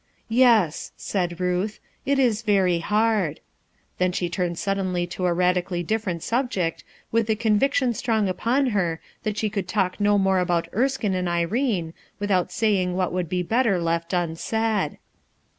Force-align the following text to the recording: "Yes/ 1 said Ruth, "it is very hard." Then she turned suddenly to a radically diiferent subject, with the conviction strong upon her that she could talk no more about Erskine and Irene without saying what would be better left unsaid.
"Yes/ 0.29 0.89
1 0.93 0.93
said 0.99 1.39
Ruth, 1.39 1.79
"it 2.07 2.17
is 2.17 2.41
very 2.41 2.79
hard." 2.79 3.39
Then 3.99 4.11
she 4.11 4.31
turned 4.31 4.57
suddenly 4.57 5.05
to 5.05 5.27
a 5.27 5.31
radically 5.35 5.83
diiferent 5.83 6.23
subject, 6.23 6.83
with 7.11 7.27
the 7.27 7.35
conviction 7.35 7.93
strong 7.93 8.27
upon 8.27 8.71
her 8.73 8.99
that 9.21 9.37
she 9.37 9.47
could 9.47 9.67
talk 9.67 9.99
no 9.99 10.17
more 10.17 10.39
about 10.39 10.67
Erskine 10.73 11.13
and 11.13 11.29
Irene 11.29 11.93
without 12.17 12.51
saying 12.51 12.95
what 12.95 13.13
would 13.13 13.29
be 13.29 13.43
better 13.43 13.79
left 13.79 14.11
unsaid. 14.11 14.97